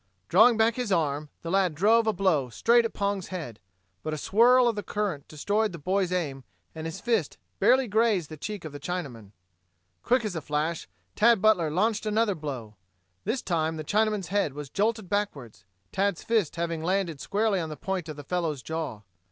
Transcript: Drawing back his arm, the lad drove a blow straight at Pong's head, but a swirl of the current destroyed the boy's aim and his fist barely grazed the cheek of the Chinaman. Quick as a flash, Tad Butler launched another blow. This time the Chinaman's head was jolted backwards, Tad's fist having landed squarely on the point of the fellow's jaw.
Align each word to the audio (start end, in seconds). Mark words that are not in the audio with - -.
Drawing 0.29 0.57
back 0.57 0.77
his 0.77 0.91
arm, 0.91 1.29
the 1.43 1.51
lad 1.51 1.75
drove 1.75 2.07
a 2.07 2.11
blow 2.11 2.49
straight 2.49 2.85
at 2.85 2.93
Pong's 2.93 3.27
head, 3.27 3.59
but 4.01 4.15
a 4.15 4.17
swirl 4.17 4.67
of 4.67 4.75
the 4.75 4.81
current 4.81 5.27
destroyed 5.27 5.73
the 5.73 5.77
boy's 5.77 6.11
aim 6.11 6.43
and 6.73 6.87
his 6.87 6.99
fist 6.99 7.37
barely 7.59 7.87
grazed 7.87 8.29
the 8.31 8.35
cheek 8.35 8.65
of 8.65 8.71
the 8.71 8.79
Chinaman. 8.79 9.29
Quick 10.01 10.25
as 10.25 10.35
a 10.35 10.41
flash, 10.41 10.87
Tad 11.15 11.39
Butler 11.39 11.69
launched 11.69 12.07
another 12.07 12.33
blow. 12.33 12.77
This 13.25 13.43
time 13.43 13.77
the 13.77 13.83
Chinaman's 13.83 14.29
head 14.29 14.53
was 14.53 14.69
jolted 14.71 15.07
backwards, 15.07 15.65
Tad's 15.91 16.23
fist 16.23 16.55
having 16.55 16.83
landed 16.83 17.21
squarely 17.21 17.59
on 17.59 17.69
the 17.69 17.77
point 17.77 18.09
of 18.09 18.15
the 18.15 18.23
fellow's 18.23 18.63
jaw. 18.63 19.01